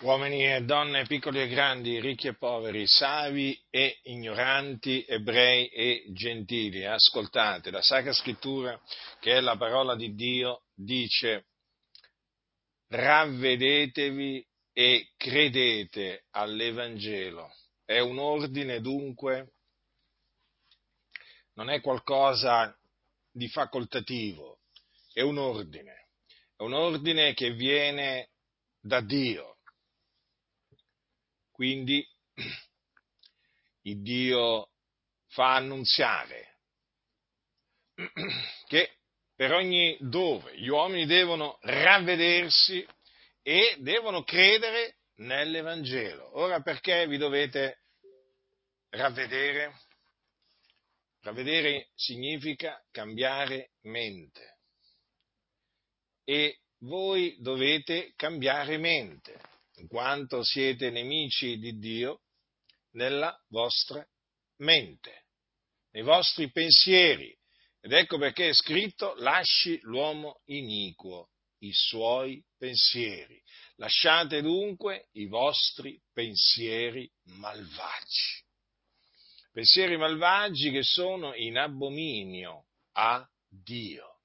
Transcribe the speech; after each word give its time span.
uomini 0.00 0.44
e 0.44 0.62
donne, 0.62 1.06
piccoli 1.06 1.40
e 1.40 1.48
grandi, 1.48 2.00
ricchi 2.00 2.28
e 2.28 2.34
poveri, 2.34 2.86
savi 2.86 3.58
e 3.70 4.00
ignoranti, 4.04 5.04
ebrei 5.08 5.68
e 5.68 6.04
gentili, 6.12 6.84
ascoltate, 6.84 7.70
la 7.70 7.80
Sacra 7.80 8.12
Scrittura, 8.12 8.78
che 9.20 9.36
è 9.36 9.40
la 9.40 9.56
parola 9.56 9.94
di 9.94 10.14
Dio, 10.14 10.64
dice 10.74 11.46
ravvedetevi 12.88 14.46
e 14.72 15.08
credete 15.16 16.26
all'Evangelo. 16.30 17.50
È 17.84 17.98
un 17.98 18.18
ordine 18.18 18.80
dunque, 18.80 19.54
non 21.54 21.70
è 21.70 21.80
qualcosa 21.80 22.76
di 23.32 23.48
facoltativo, 23.48 24.58
è 25.12 25.22
un 25.22 25.38
ordine, 25.38 26.08
è 26.54 26.62
un 26.62 26.74
ordine 26.74 27.32
che 27.32 27.52
viene 27.52 28.28
da 28.80 29.00
Dio 29.00 29.55
quindi 31.56 32.06
il 33.84 34.02
Dio 34.02 34.72
fa 35.28 35.54
annunziare 35.54 36.58
che 38.68 38.98
per 39.34 39.52
ogni 39.52 39.96
dove 40.00 40.54
gli 40.58 40.68
uomini 40.68 41.06
devono 41.06 41.58
ravvedersi 41.62 42.86
e 43.42 43.76
devono 43.78 44.22
credere 44.22 44.96
nell'Evangelo. 45.16 46.38
Ora 46.38 46.60
perché 46.60 47.06
vi 47.06 47.16
dovete 47.16 47.84
ravvedere? 48.90 49.80
Ravvedere 51.22 51.88
significa 51.94 52.84
cambiare 52.90 53.70
mente 53.84 54.58
e 56.22 56.60
voi 56.80 57.36
dovete 57.40 58.12
cambiare 58.14 58.76
mente 58.76 59.40
in 59.76 59.88
quanto 59.88 60.42
siete 60.42 60.90
nemici 60.90 61.58
di 61.58 61.78
Dio 61.78 62.22
nella 62.92 63.36
vostra 63.48 64.06
mente, 64.58 65.26
nei 65.90 66.02
vostri 66.02 66.50
pensieri. 66.50 67.36
Ed 67.80 67.92
ecco 67.92 68.18
perché 68.18 68.48
è 68.48 68.54
scritto 68.54 69.14
lasci 69.18 69.78
l'uomo 69.82 70.40
iniquo 70.46 71.30
i 71.58 71.72
suoi 71.72 72.42
pensieri. 72.56 73.40
Lasciate 73.76 74.42
dunque 74.42 75.08
i 75.12 75.26
vostri 75.26 76.00
pensieri 76.12 77.10
malvagi. 77.24 78.44
Pensieri 79.52 79.96
malvagi 79.96 80.70
che 80.70 80.82
sono 80.82 81.34
in 81.34 81.56
abominio 81.58 82.66
a 82.92 83.26
Dio. 83.48 84.20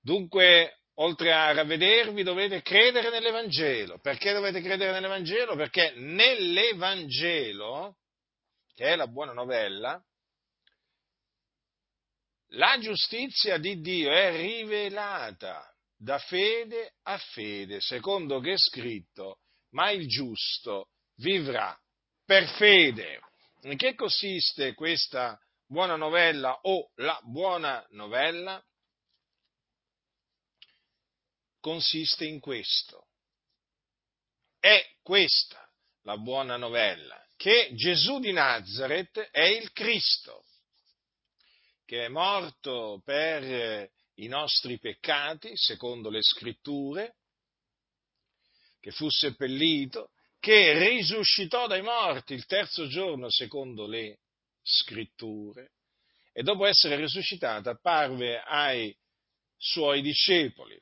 Dunque 0.00 0.81
oltre 0.94 1.32
a 1.32 1.52
ravvedervi, 1.52 2.22
dovete 2.22 2.62
credere 2.62 3.10
nell'Evangelo. 3.10 3.98
Perché 4.00 4.32
dovete 4.32 4.60
credere 4.60 4.92
nell'Evangelo? 4.92 5.56
Perché 5.56 5.92
nell'Evangelo, 5.96 7.96
che 8.74 8.86
è 8.86 8.96
la 8.96 9.06
buona 9.06 9.32
novella, 9.32 10.02
la 12.54 12.76
giustizia 12.78 13.56
di 13.56 13.80
Dio 13.80 14.12
è 14.12 14.36
rivelata 14.36 15.66
da 15.96 16.18
fede 16.18 16.96
a 17.04 17.16
fede, 17.16 17.80
secondo 17.80 18.40
che 18.40 18.52
è 18.52 18.58
scritto, 18.58 19.38
ma 19.70 19.90
il 19.90 20.06
giusto 20.06 20.88
vivrà 21.16 21.76
per 22.24 22.46
fede. 22.56 23.20
In 23.62 23.76
che 23.76 23.94
consiste 23.94 24.74
questa 24.74 25.38
buona 25.66 25.96
novella 25.96 26.58
o 26.62 26.90
la 26.96 27.18
buona 27.22 27.84
novella? 27.90 28.62
Consiste 31.62 32.26
in 32.26 32.40
questo. 32.40 33.06
È 34.58 34.84
questa 35.00 35.66
la 36.02 36.18
buona 36.18 36.56
novella, 36.56 37.24
che 37.36 37.70
Gesù 37.74 38.18
di 38.18 38.32
Nazareth 38.32 39.30
è 39.30 39.44
il 39.44 39.70
Cristo, 39.72 40.44
che 41.86 42.06
è 42.06 42.08
morto 42.08 43.00
per 43.04 43.88
i 44.14 44.26
nostri 44.26 44.78
peccati, 44.78 45.52
secondo 45.56 46.10
le 46.10 46.20
scritture, 46.20 47.14
che 48.80 48.90
fu 48.90 49.08
seppellito, 49.08 50.10
che 50.40 50.76
risuscitò 50.76 51.68
dai 51.68 51.82
morti 51.82 52.34
il 52.34 52.44
terzo 52.46 52.88
giorno, 52.88 53.30
secondo 53.30 53.86
le 53.86 54.18
scritture, 54.62 55.74
e 56.32 56.42
dopo 56.42 56.66
essere 56.66 56.96
risuscitato 56.96 57.70
apparve 57.70 58.40
ai 58.40 58.96
suoi 59.56 60.02
discepoli 60.02 60.76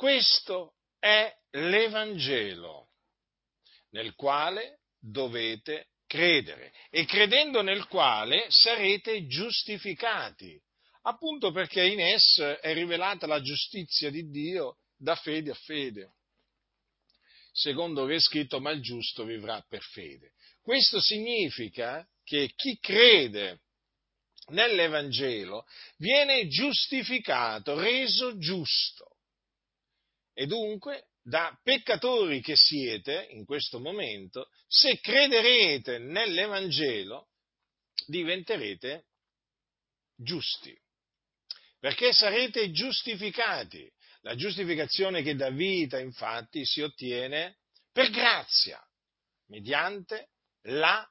questo 0.00 0.76
è 0.98 1.30
l'Evangelo 1.50 2.88
nel 3.90 4.14
quale 4.14 4.78
dovete 4.98 5.88
credere 6.06 6.72
e 6.88 7.04
credendo 7.04 7.60
nel 7.60 7.86
quale 7.86 8.46
sarete 8.48 9.26
giustificati, 9.26 10.58
appunto 11.02 11.52
perché 11.52 11.84
in 11.84 12.00
esso 12.00 12.58
è 12.60 12.72
rivelata 12.72 13.26
la 13.26 13.42
giustizia 13.42 14.08
di 14.10 14.30
Dio 14.30 14.78
da 14.96 15.16
fede 15.16 15.50
a 15.50 15.54
fede. 15.54 16.14
Secondo 17.52 18.06
che 18.06 18.14
è 18.14 18.20
scritto, 18.20 18.58
ma 18.58 18.70
il 18.70 18.80
giusto 18.80 19.24
vivrà 19.24 19.62
per 19.68 19.82
fede. 19.82 20.32
Questo 20.62 20.98
significa 20.98 22.08
che 22.24 22.50
chi 22.56 22.78
crede 22.78 23.60
nell'Evangelo 24.46 25.66
viene 25.98 26.48
giustificato, 26.48 27.78
reso 27.78 28.38
giusto. 28.38 29.09
E 30.40 30.46
dunque, 30.46 31.08
da 31.22 31.54
peccatori 31.62 32.40
che 32.40 32.56
siete 32.56 33.28
in 33.32 33.44
questo 33.44 33.78
momento, 33.78 34.48
se 34.66 34.98
crederete 34.98 35.98
nell'Evangelo, 35.98 37.28
diventerete 38.06 39.08
giusti, 40.16 40.74
perché 41.78 42.14
sarete 42.14 42.70
giustificati. 42.70 43.86
La 44.22 44.34
giustificazione 44.34 45.20
che 45.20 45.36
dà 45.36 45.50
vita, 45.50 45.98
infatti, 45.98 46.64
si 46.64 46.80
ottiene 46.80 47.58
per 47.92 48.08
grazia, 48.08 48.82
mediante 49.48 50.30
la 50.68 51.06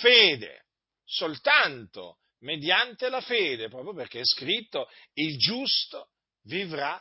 fede, 0.00 0.66
soltanto 1.04 2.18
mediante 2.40 3.08
la 3.08 3.20
fede, 3.20 3.68
proprio 3.68 3.94
perché 3.94 4.18
è 4.18 4.24
scritto 4.24 4.88
il 5.12 5.38
giusto 5.38 6.10
vivrà 6.46 7.00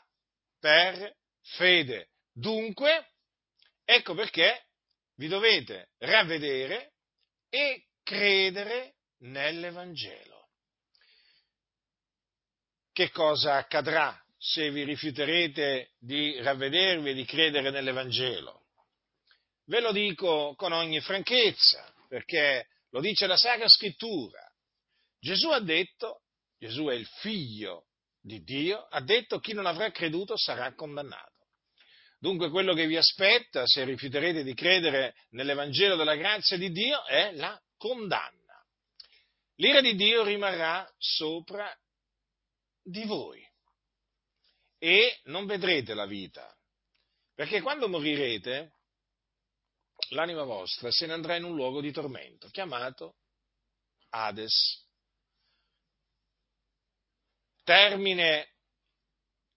per 0.59 1.17
fede. 1.41 2.09
Dunque, 2.33 3.13
ecco 3.83 4.13
perché 4.13 4.67
vi 5.15 5.27
dovete 5.27 5.89
ravvedere 5.99 6.93
e 7.49 7.85
credere 8.03 8.95
nell'Evangelo. 9.19 10.49
Che 12.91 13.09
cosa 13.11 13.55
accadrà 13.55 14.19
se 14.37 14.71
vi 14.71 14.83
rifiuterete 14.83 15.91
di 15.99 16.41
ravvedervi 16.41 17.11
e 17.11 17.13
di 17.13 17.25
credere 17.25 17.69
nell'Evangelo? 17.69 18.65
Ve 19.65 19.79
lo 19.79 19.91
dico 19.91 20.55
con 20.55 20.71
ogni 20.71 20.99
franchezza, 20.99 21.93
perché 22.07 22.67
lo 22.89 22.99
dice 22.99 23.27
la 23.27 23.37
Sacra 23.37 23.67
Scrittura. 23.67 24.41
Gesù 25.19 25.49
ha 25.49 25.61
detto, 25.61 26.23
Gesù 26.57 26.85
è 26.87 26.95
il 26.95 27.05
figlio 27.05 27.85
di 28.19 28.43
Dio, 28.43 28.85
ha 28.89 29.01
detto 29.01 29.39
chi 29.39 29.53
non 29.53 29.65
avrà 29.65 29.91
creduto 29.91 30.35
sarà 30.37 30.73
condannato. 30.73 31.30
Dunque 32.21 32.51
quello 32.51 32.75
che 32.75 32.85
vi 32.85 32.97
aspetta, 32.97 33.65
se 33.65 33.83
rifiuterete 33.83 34.43
di 34.43 34.53
credere 34.53 35.15
nell'Evangelo 35.31 35.95
della 35.95 36.13
grazia 36.15 36.55
di 36.55 36.69
Dio, 36.69 37.03
è 37.05 37.31
la 37.33 37.59
condanna. 37.77 38.63
L'ira 39.55 39.81
di 39.81 39.95
Dio 39.95 40.23
rimarrà 40.23 40.87
sopra 40.99 41.75
di 42.83 43.05
voi 43.05 43.43
e 44.77 45.19
non 45.23 45.47
vedrete 45.47 45.95
la 45.95 46.05
vita, 46.05 46.55
perché 47.33 47.59
quando 47.59 47.89
morirete, 47.89 48.75
l'anima 50.09 50.43
vostra 50.43 50.91
se 50.91 51.07
ne 51.07 51.13
andrà 51.13 51.37
in 51.37 51.43
un 51.43 51.55
luogo 51.55 51.81
di 51.81 51.91
tormento, 51.91 52.49
chiamato 52.49 53.15
Hades. 54.09 54.87
Termine 57.63 58.47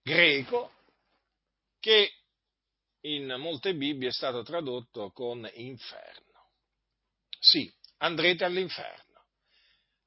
greco 0.01 0.73
che 1.79 2.11
in 3.05 3.35
molte 3.37 3.75
Bibbie 3.75 4.09
è 4.09 4.11
stato 4.11 4.41
tradotto 4.43 5.11
con 5.11 5.47
inferno. 5.53 6.49
Sì, 7.39 7.71
andrete 7.97 8.43
all'inferno. 8.45 9.03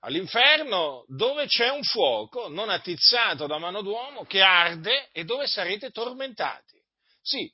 All'inferno 0.00 1.04
dove 1.08 1.46
c'è 1.46 1.68
un 1.70 1.82
fuoco 1.82 2.48
non 2.48 2.70
attizzato 2.70 3.46
da 3.46 3.58
mano 3.58 3.82
d'uomo 3.82 4.24
che 4.24 4.40
arde 4.40 5.10
e 5.12 5.24
dove 5.24 5.46
sarete 5.46 5.90
tormentati. 5.90 6.80
Sì, 7.20 7.52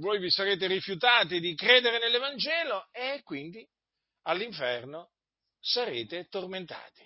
voi 0.00 0.18
vi 0.18 0.30
sarete 0.30 0.66
rifiutati 0.66 1.38
di 1.38 1.54
credere 1.54 1.98
nell'Evangelo 1.98 2.88
e 2.92 3.20
quindi 3.22 3.66
all'inferno 4.22 5.10
sarete 5.60 6.26
tormentati. 6.28 7.02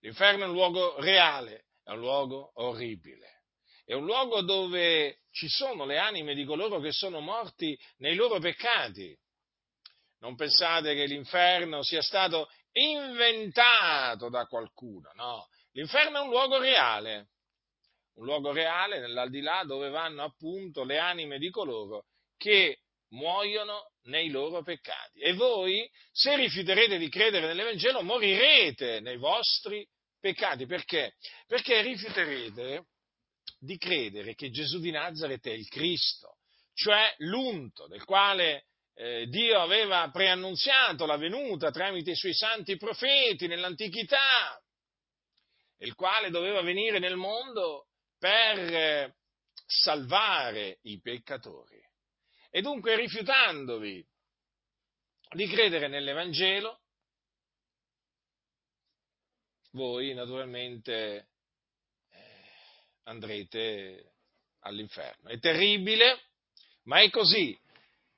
L'inferno 0.00 0.44
è 0.44 0.46
un 0.46 0.52
luogo 0.52 1.00
reale, 1.00 1.66
è 1.82 1.90
un 1.90 1.98
luogo 1.98 2.52
orribile 2.54 3.35
è 3.86 3.94
un 3.94 4.04
luogo 4.04 4.42
dove 4.42 5.20
ci 5.30 5.48
sono 5.48 5.86
le 5.86 5.96
anime 5.96 6.34
di 6.34 6.44
coloro 6.44 6.80
che 6.80 6.90
sono 6.90 7.20
morti 7.20 7.78
nei 7.98 8.16
loro 8.16 8.40
peccati. 8.40 9.16
Non 10.18 10.34
pensate 10.34 10.94
che 10.96 11.06
l'inferno 11.06 11.84
sia 11.84 12.02
stato 12.02 12.50
inventato 12.72 14.28
da 14.28 14.44
qualcuno, 14.46 15.12
no. 15.14 15.46
L'inferno 15.70 16.18
è 16.18 16.22
un 16.22 16.30
luogo 16.30 16.58
reale, 16.58 17.28
un 18.14 18.24
luogo 18.24 18.50
reale 18.50 18.98
nell'aldilà 18.98 19.62
dove 19.62 19.88
vanno 19.88 20.24
appunto 20.24 20.82
le 20.82 20.98
anime 20.98 21.38
di 21.38 21.50
coloro 21.50 22.06
che 22.36 22.80
muoiono 23.10 23.92
nei 24.06 24.30
loro 24.30 24.62
peccati. 24.62 25.20
E 25.20 25.34
voi, 25.34 25.88
se 26.10 26.34
rifiuterete 26.34 26.98
di 26.98 27.08
credere 27.08 27.46
nell'Evangelo, 27.46 28.02
morirete 28.02 28.98
nei 28.98 29.16
vostri 29.16 29.86
peccati. 30.18 30.66
Perché? 30.66 31.14
Perché 31.46 31.82
rifiuterete 31.82 32.86
di 33.66 33.76
credere 33.76 34.34
che 34.34 34.50
Gesù 34.50 34.78
di 34.78 34.90
Nazareth 34.90 35.46
è 35.46 35.52
il 35.52 35.68
Cristo, 35.68 36.38
cioè 36.72 37.14
l'unto 37.18 37.86
del 37.86 38.04
quale 38.04 38.68
eh, 38.94 39.26
Dio 39.26 39.60
aveva 39.60 40.08
preannunziato 40.10 41.04
la 41.04 41.18
venuta 41.18 41.70
tramite 41.70 42.12
i 42.12 42.16
suoi 42.16 42.32
santi 42.32 42.78
profeti 42.78 43.46
nell'antichità, 43.46 44.58
il 45.78 45.94
quale 45.94 46.30
doveva 46.30 46.62
venire 46.62 46.98
nel 46.98 47.16
mondo 47.16 47.88
per 48.18 48.58
eh, 48.58 49.16
salvare 49.66 50.78
i 50.82 50.98
peccatori. 51.00 51.78
E 52.50 52.62
dunque 52.62 52.96
rifiutandovi 52.96 54.06
di 55.34 55.46
credere 55.48 55.88
nell'Evangelo, 55.88 56.80
voi 59.72 60.14
naturalmente 60.14 61.32
andrete 63.06 64.12
all'inferno. 64.60 65.30
È 65.30 65.38
terribile, 65.38 66.20
ma 66.84 67.00
è 67.00 67.10
così. 67.10 67.58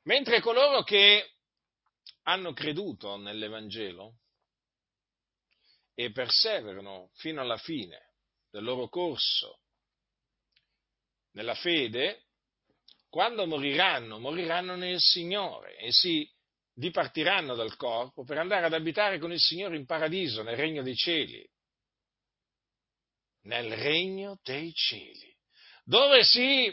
Mentre 0.02 0.40
coloro 0.40 0.82
che 0.82 1.32
hanno 2.24 2.52
creduto 2.52 3.16
nell'Evangelo 3.16 4.18
e 5.94 6.10
perseverano 6.12 7.10
fino 7.14 7.40
alla 7.40 7.56
fine 7.56 8.12
del 8.50 8.64
loro 8.64 8.88
corso 8.88 9.60
nella 11.32 11.54
fede, 11.54 12.24
quando 13.08 13.46
moriranno, 13.46 14.18
moriranno 14.18 14.76
nel 14.76 15.00
Signore 15.00 15.76
e 15.76 15.92
si 15.92 16.28
dipartiranno 16.72 17.54
dal 17.54 17.76
corpo 17.76 18.24
per 18.24 18.38
andare 18.38 18.66
ad 18.66 18.72
abitare 18.72 19.18
con 19.18 19.32
il 19.32 19.40
Signore 19.40 19.76
in 19.76 19.86
paradiso, 19.86 20.42
nel 20.42 20.56
regno 20.56 20.82
dei 20.82 20.94
cieli. 20.94 21.48
Nel 23.48 23.74
regno 23.76 24.38
dei 24.42 24.74
cieli, 24.74 25.34
dove 25.82 26.22
si 26.22 26.70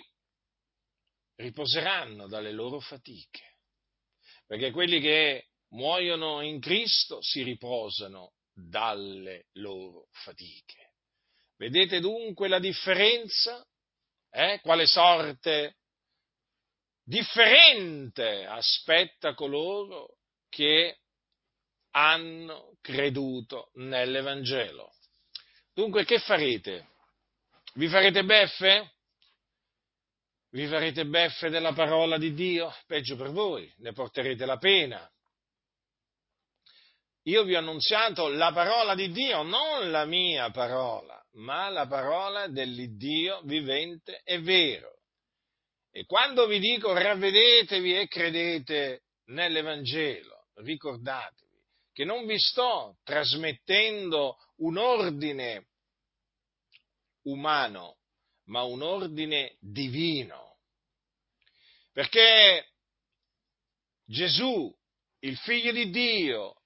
riposeranno 1.35 2.27
dalle 2.27 2.51
loro 2.51 2.81
fatiche. 2.81 3.59
Perché 4.45 4.71
quelli 4.71 4.99
che 4.99 5.51
muoiono 5.69 6.41
in 6.41 6.59
Cristo 6.59 7.21
si 7.21 7.43
riposano 7.43 8.33
dalle 8.53 9.47
loro 9.53 10.07
fatiche. 10.11 10.95
Vedete 11.55 12.01
dunque 12.01 12.49
la 12.49 12.59
differenza? 12.59 13.65
Eh? 14.29 14.59
Quale 14.61 14.85
sorte 14.85 15.77
differente 17.05 18.45
aspetta 18.45 19.33
coloro 19.33 20.17
che 20.49 20.99
hanno 21.91 22.75
creduto 22.81 23.69
nell'Evangelo. 23.75 24.94
Dunque, 25.75 26.05
che 26.05 26.17
farete? 26.17 26.87
Vi 27.75 27.87
farete 27.87 28.23
beffe? 28.23 28.93
Vi 30.49 30.65
farete 30.65 31.05
beffe 31.05 31.49
della 31.49 31.73
parola 31.73 32.17
di 32.17 32.33
Dio? 32.33 32.73
Peggio 32.87 33.15
per 33.15 33.29
voi, 33.29 33.71
ne 33.77 33.91
porterete 33.91 34.45
la 34.45 34.57
pena. 34.57 35.07
Io 37.23 37.43
vi 37.43 37.53
ho 37.53 37.59
annunziato 37.59 38.29
la 38.29 38.51
parola 38.51 38.95
di 38.95 39.11
Dio, 39.11 39.43
non 39.43 39.91
la 39.91 40.05
mia 40.05 40.49
parola, 40.49 41.23
ma 41.33 41.69
la 41.69 41.85
parola 41.85 42.47
dell'Iddio 42.47 43.41
vivente 43.43 44.21
e 44.23 44.39
vero 44.39 44.95
e 45.97 46.03
quando 46.05 46.45
vi 46.45 46.59
dico 46.59 46.91
ravvedetevi 46.91 47.97
e 47.97 48.07
credete 48.09 49.03
nell'Evangelo, 49.27 50.47
ricordatevi 50.55 51.44
che 51.95 52.03
non 52.03 52.25
vi 52.25 52.37
sto 52.37 52.97
trasmettendo 53.05 54.35
un 54.57 54.75
ordine 54.75 55.69
umano, 57.21 57.99
ma 58.47 58.63
un 58.63 58.81
ordine 58.81 59.55
divino. 59.61 60.57
Perché 61.93 62.73
Gesù, 64.03 64.69
il 65.19 65.37
figlio 65.37 65.71
di 65.71 65.89
Dio, 65.89 66.63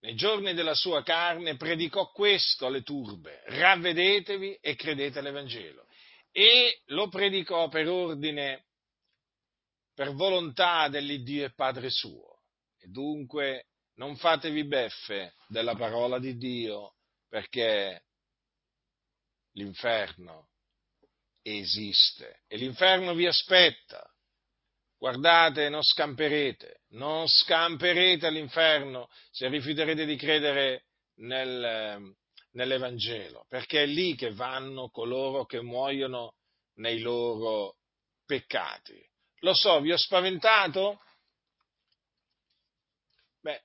nei 0.00 0.14
giorni 0.14 0.54
della 0.54 0.74
sua 0.74 1.02
carne 1.02 1.56
predicò 1.56 2.10
questo 2.10 2.64
alle 2.64 2.82
turbe, 2.82 3.42
ravvedetevi 3.48 4.54
e 4.54 4.74
credete 4.74 5.18
all'Evangelo 5.18 5.86
e 6.32 6.80
lo 6.86 7.08
predicò 7.08 7.68
per 7.68 7.88
ordine, 7.88 8.64
per 9.92 10.14
volontà 10.14 10.88
dell'Iddio 10.88 11.44
e 11.44 11.52
Padre 11.52 11.90
suo. 11.90 12.40
E 12.78 12.86
dunque 12.86 13.66
non 13.96 14.16
fatevi 14.16 14.64
beffe 14.64 15.34
della 15.48 15.74
parola 15.74 16.18
di 16.18 16.36
Dio 16.36 16.94
perché 17.28 18.04
l'inferno 19.52 20.50
esiste 21.42 22.42
e 22.46 22.56
l'inferno 22.56 23.14
vi 23.14 23.26
aspetta. 23.26 24.08
Guardate, 24.98 25.68
non 25.68 25.82
scamperete, 25.82 26.82
non 26.90 27.28
scamperete 27.28 28.26
all'inferno 28.26 29.08
se 29.30 29.46
rifiuterete 29.48 30.06
di 30.06 30.16
credere 30.16 30.86
nel, 31.16 32.14
nell'Evangelo, 32.52 33.44
perché 33.48 33.82
è 33.82 33.86
lì 33.86 34.14
che 34.14 34.32
vanno 34.32 34.88
coloro 34.88 35.44
che 35.44 35.60
muoiono 35.60 36.36
nei 36.76 37.00
loro 37.00 37.76
peccati. 38.24 38.98
Lo 39.40 39.54
so, 39.54 39.80
vi 39.80 39.92
ho 39.92 39.98
spaventato? 39.98 41.00
Beh, 43.40 43.62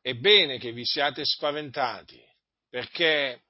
è 0.00 0.14
bene 0.14 0.58
che 0.58 0.72
vi 0.72 0.84
siate 0.84 1.24
spaventati, 1.24 2.22
perché 2.68 3.42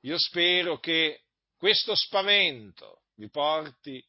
io 0.00 0.18
spero 0.18 0.78
che 0.78 1.22
questo 1.56 1.94
spavento 1.94 3.02
vi 3.14 3.28
porti 3.28 4.04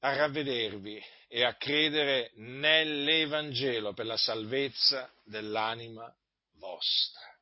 a 0.00 0.16
ravvedervi 0.16 1.02
e 1.28 1.44
a 1.44 1.54
credere 1.56 2.32
nell'Evangelo 2.36 3.92
per 3.92 4.06
la 4.06 4.16
salvezza 4.16 5.12
dell'anima 5.22 6.12
vostra. 6.54 7.38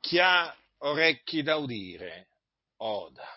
Chi 0.00 0.18
ha 0.18 0.56
orecchi 0.78 1.42
da 1.42 1.56
udire, 1.56 2.28
oda. 2.78 3.28